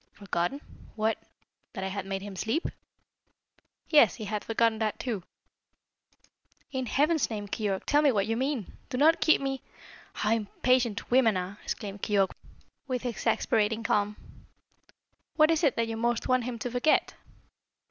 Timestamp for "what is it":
15.35-15.75